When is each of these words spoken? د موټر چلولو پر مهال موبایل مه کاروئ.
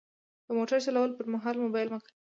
د 0.47 0.49
موټر 0.57 0.77
چلولو 0.85 1.17
پر 1.17 1.25
مهال 1.33 1.55
موبایل 1.63 1.87
مه 1.93 1.99
کاروئ. 2.03 2.11